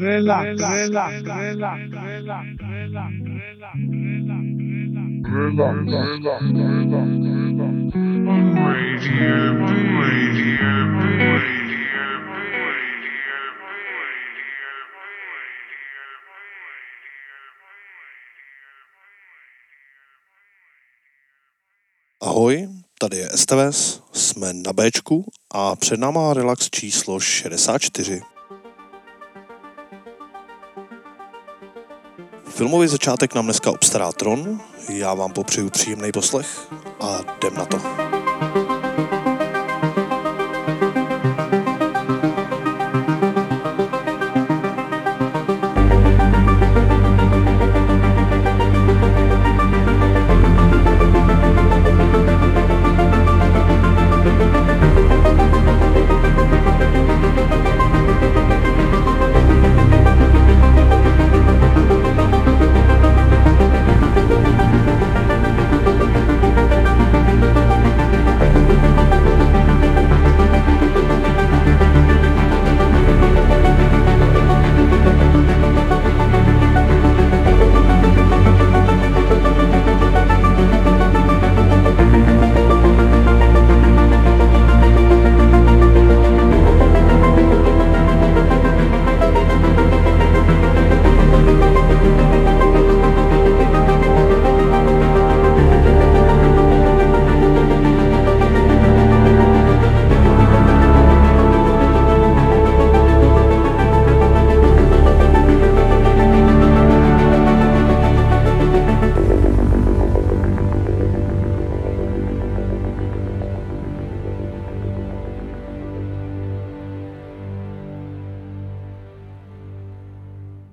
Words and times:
relax, 0.00 0.60
relax, 0.60 1.22
relax, 1.22 1.92
relax, 1.92 2.50
relax, 2.60 2.60
relax, 2.60 3.26
Radio 5.26 5.72
B. 5.72 5.90
Radio 5.90 6.68
B. 6.68 7.56
Ahoj, 22.22 22.68
tady 22.98 23.16
je 23.16 23.28
STVS, 23.34 24.02
jsme 24.12 24.52
na 24.52 24.72
Bčku 24.72 25.24
a 25.50 25.76
před 25.76 26.00
náma 26.00 26.34
relax 26.34 26.70
číslo 26.70 27.20
64. 27.20 28.35
Filmový 32.56 32.88
začátek 32.88 33.34
nám 33.34 33.44
dneska 33.44 33.70
obstará 33.70 34.12
Tron, 34.12 34.60
já 34.88 35.14
vám 35.14 35.32
popřeju 35.32 35.70
příjemný 35.70 36.12
poslech 36.12 36.68
a 37.00 37.20
jdem 37.36 37.54
na 37.54 37.64
to. 37.64 38.15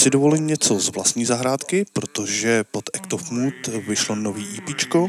Si 0.00 0.10
dovolím 0.10 0.46
něco 0.46 0.78
z 0.78 0.88
vlastní 0.88 1.24
zahrádky, 1.24 1.84
protože 1.92 2.64
pod 2.70 2.84
Act 2.94 3.12
of 3.12 3.30
Mood 3.30 3.66
vyšlo 3.88 4.14
nový 4.14 4.46
EPčko. 4.58 5.08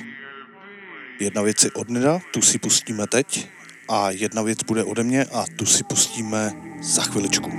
Jedna 1.19 1.41
věc 1.41 1.63
je 1.63 1.71
od 1.71 1.89
Neda, 1.89 2.19
tu 2.33 2.41
si 2.41 2.59
pustíme 2.59 3.07
teď 3.07 3.47
a 3.89 4.11
jedna 4.11 4.41
věc 4.41 4.63
bude 4.63 4.83
ode 4.83 5.03
mě 5.03 5.25
a 5.25 5.45
tu 5.55 5.65
si 5.65 5.83
pustíme 5.83 6.51
za 6.81 7.01
chviličku. 7.01 7.51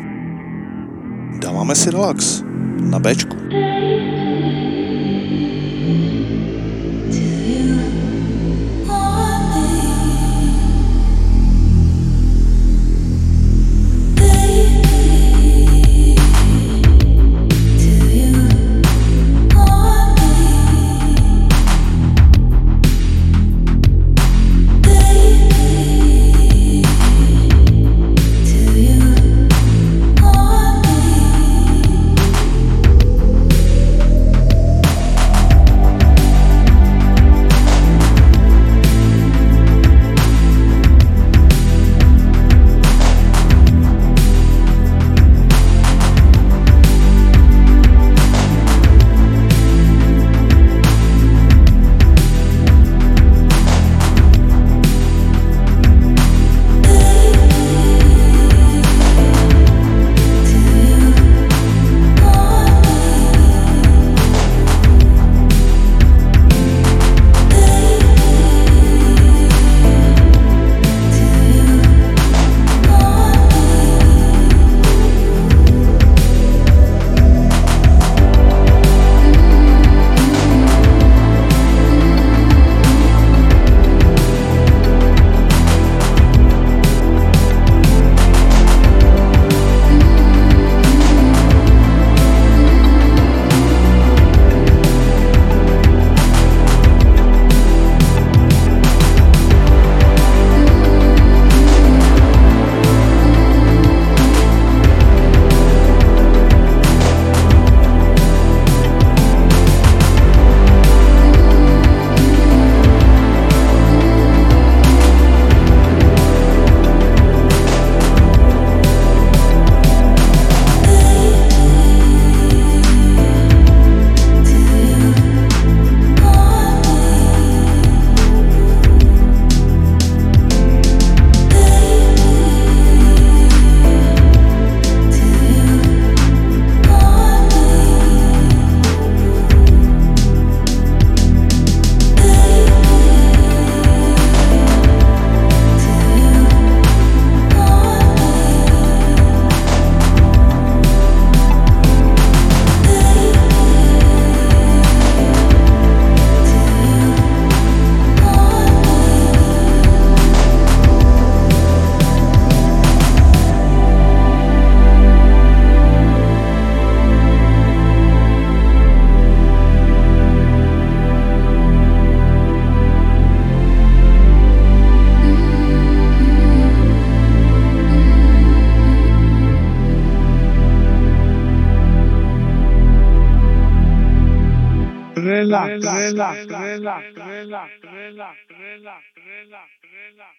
Dáváme 1.38 1.74
si 1.74 1.90
relax 1.90 2.42
na 2.80 2.98
Bčku. 2.98 3.36
relax, 3.36 3.82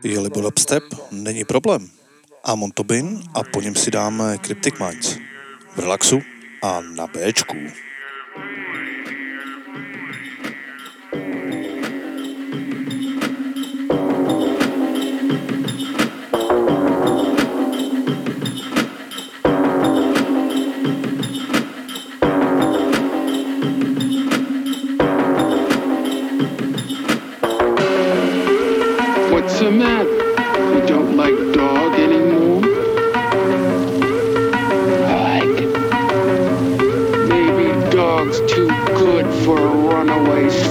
Je-li 0.05 0.31
dubstep, 0.31 0.83
není 1.11 1.45
problém. 1.45 1.91
Amon 2.45 2.71
Tobin 2.71 3.23
a 3.35 3.43
po 3.43 3.61
něm 3.61 3.75
si 3.75 3.91
dáme 3.91 4.39
Cryptic 4.39 4.75
Minds. 4.79 5.17
V 5.77 5.79
relaxu 5.79 6.23
a 6.63 6.81
na 6.81 7.07
Bčku. 7.07 7.57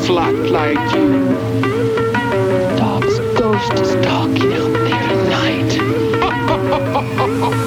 flock 0.08 0.34
like 0.50 0.80
you. 0.96 1.36
Dogs, 2.78 3.20
ghosts 3.38 3.94
talking 4.06 4.54
out 4.54 4.72
there 4.72 4.96
at 4.96 5.30
night. 5.30 5.74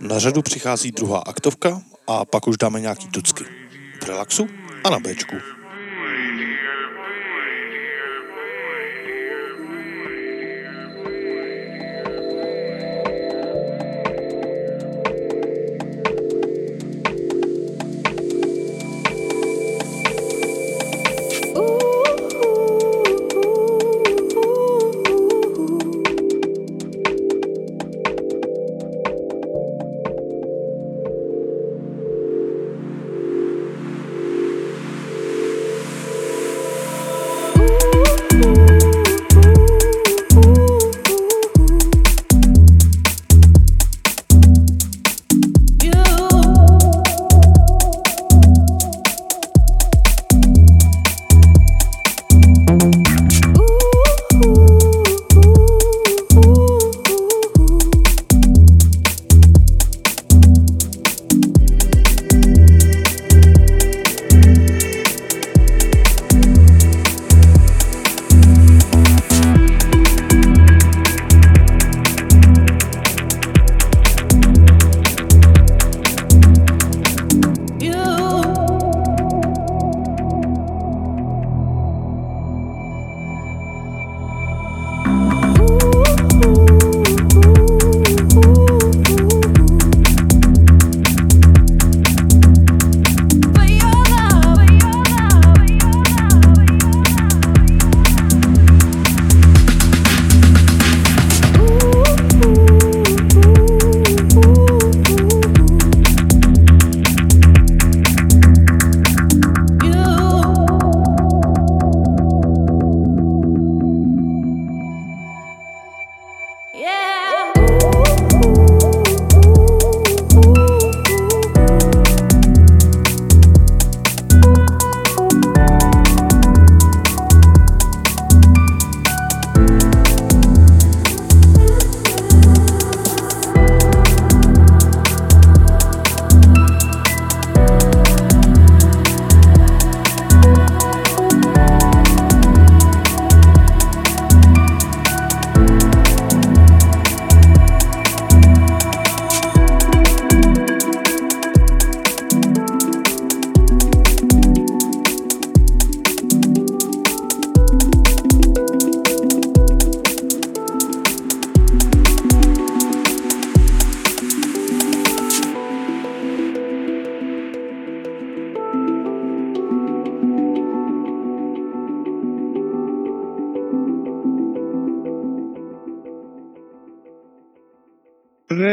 Na 0.00 0.18
řadu 0.18 0.42
přichází 0.42 0.92
druhá 0.92 1.18
aktovka 1.18 1.82
a 2.06 2.24
pak 2.24 2.48
už 2.48 2.56
dáme 2.56 2.80
nějaký 2.80 3.08
tucky. 3.08 3.44
V 4.02 4.06
relaxu 4.06 4.48
a 4.84 4.90
na 4.90 4.98
Bčku. 4.98 5.57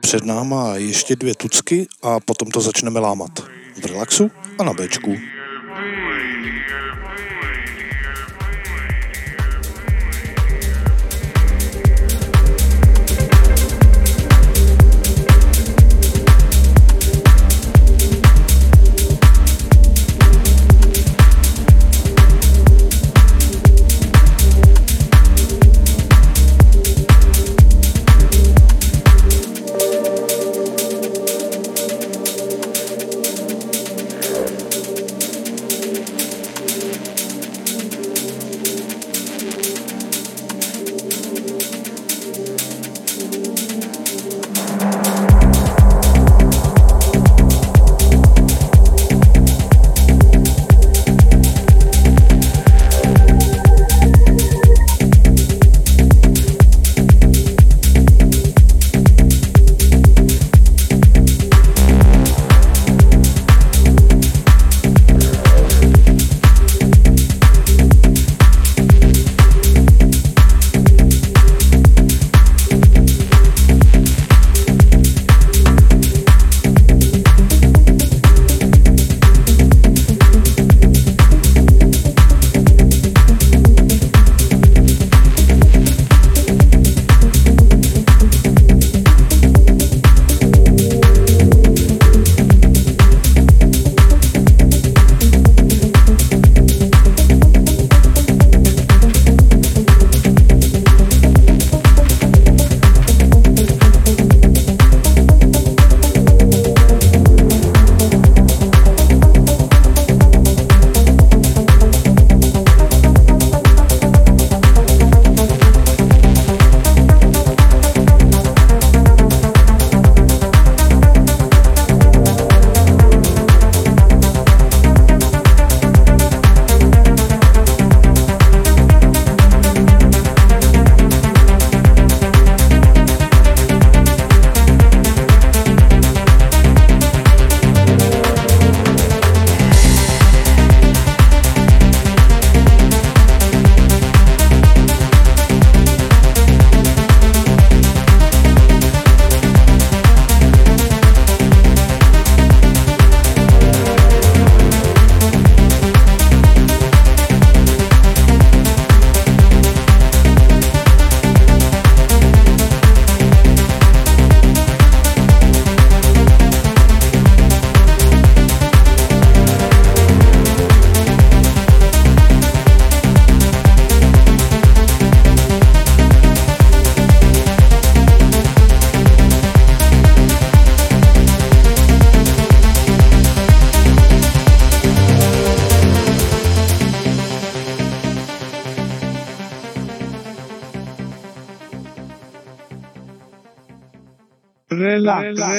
Před 0.00 0.24
náma 0.24 0.76
ještě 0.76 1.16
dvě 1.16 1.34
tucky 1.34 1.86
a 2.02 2.20
potom 2.20 2.50
to 2.50 2.60
začneme 2.60 3.00
lámat. 3.00 3.30
V 3.82 3.84
relaxu 3.86 4.30
a 4.58 4.64
na 4.64 4.72
Bčku. 4.72 5.14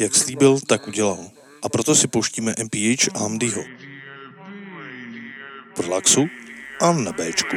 Jak 0.00 0.14
slíbil, 0.14 0.58
tak 0.68 0.88
udělal. 0.88 1.30
A 1.62 1.68
proto 1.68 1.94
si 1.94 2.08
pouštíme 2.08 2.54
MPH 2.64 3.08
a 3.14 3.24
Amdiho. 3.24 3.62
V 5.76 5.80
relaxu 5.80 6.26
a 6.80 6.92
na 6.92 7.12
Bčku. 7.12 7.56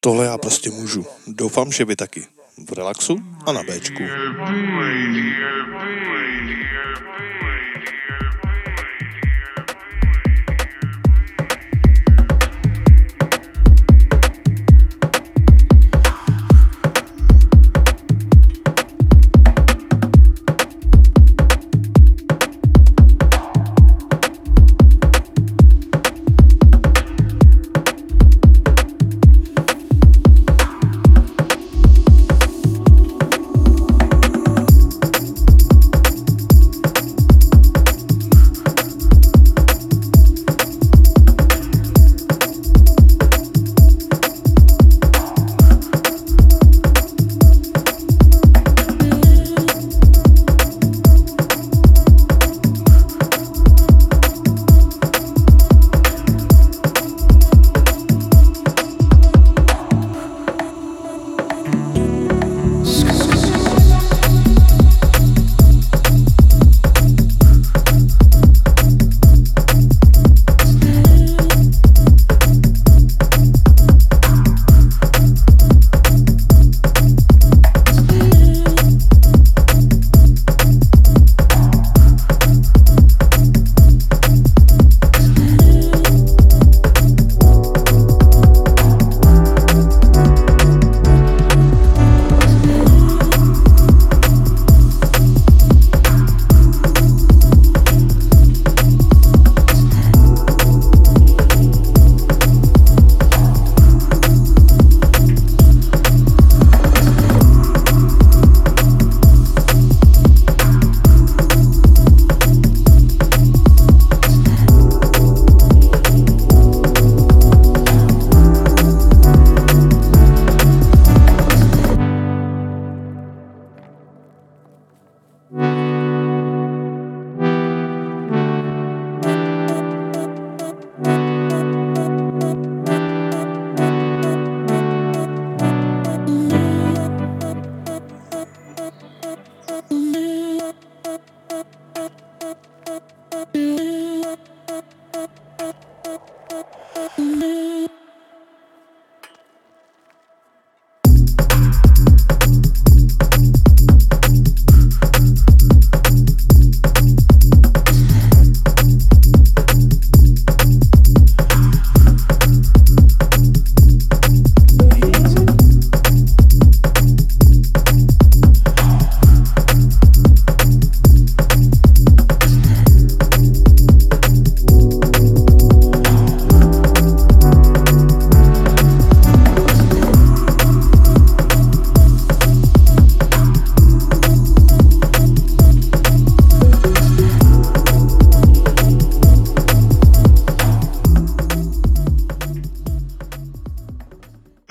Tohle 0.00 0.24
já 0.26 0.38
prostě 0.38 0.70
můžu. 0.70 1.06
Doufám, 1.26 1.72
že 1.72 1.84
vy 1.84 1.96
taky. 1.96 2.26
V 2.68 2.72
relaxu 2.72 3.16
a 3.46 3.52
na 3.52 3.62
Bčku. 3.62 4.02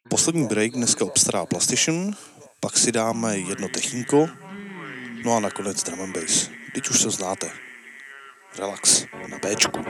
Poslední 0.09 0.47
break 0.47 0.73
dneska 0.73 1.05
obstará 1.05 1.47
PlayStation, 1.47 2.13
pak 2.61 2.77
si 2.77 2.93
dáme 2.93 3.39
jedno 3.39 3.69
techínko, 3.69 4.29
no 5.25 5.37
a 5.37 5.41
nakonec 5.41 5.83
drum 5.83 6.01
and 6.01 6.13
bass. 6.13 6.51
Teď 6.75 6.89
už 6.89 7.01
se 7.01 7.11
znáte. 7.11 7.51
Relax 8.59 9.07
na 9.29 9.39
Bčku. 9.39 9.85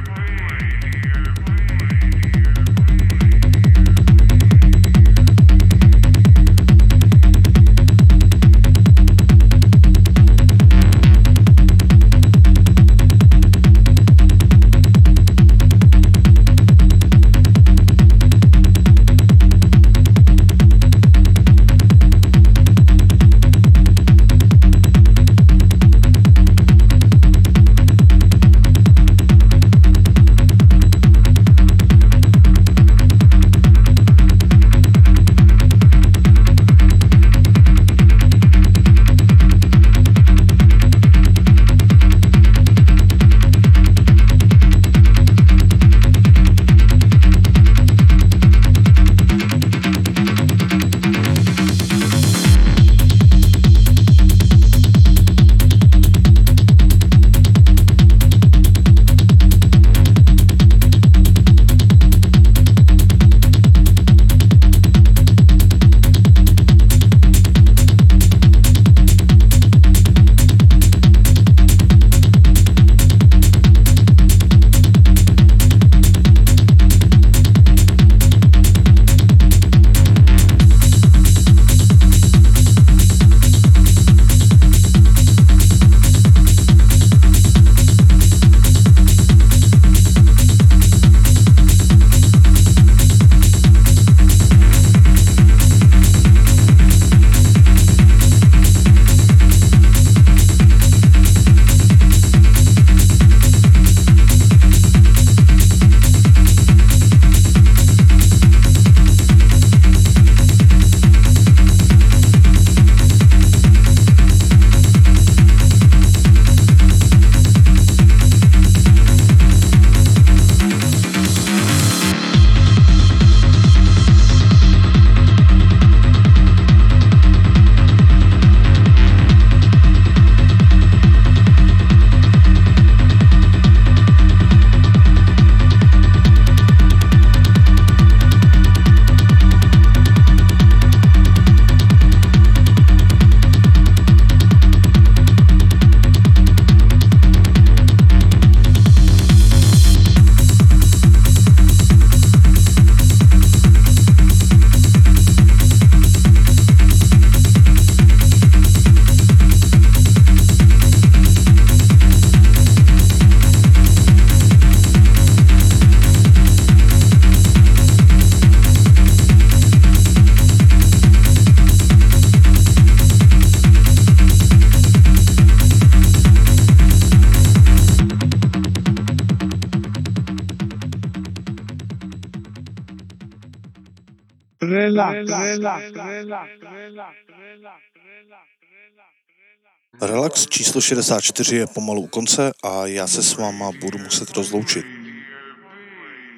relax, 190.01 190.47
číslo 190.47 190.81
64 190.81 191.55
je 191.55 191.67
pomalu 191.67 192.01
u 192.01 192.07
konce 192.07 192.51
a 192.63 192.87
já 192.87 193.07
se 193.07 193.23
s 193.23 193.35
váma 193.35 193.71
budu 193.81 193.97
muset 193.97 194.29
rozloučit. 194.31 194.85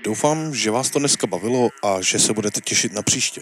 Doufám, 0.03 0.55
že 0.55 0.71
vás 0.71 0.89
to 0.89 0.99
dneska 0.99 1.27
bavilo 1.27 1.69
a 1.83 2.01
že 2.01 2.19
se 2.19 2.33
budete 2.33 2.61
těšit 2.61 2.93
na 2.93 3.01
příště. 3.01 3.41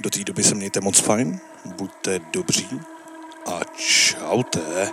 Do 0.00 0.10
té 0.10 0.24
doby 0.24 0.42
se 0.42 0.54
mějte 0.54 0.80
moc 0.80 0.98
fajn, 1.00 1.40
buďte 1.64 2.20
dobří 2.32 2.80
a 3.46 3.60
čaute. 3.76 4.92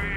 B. 0.00 0.15